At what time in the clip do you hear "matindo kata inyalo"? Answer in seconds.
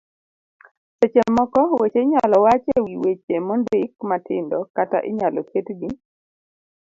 4.09-5.39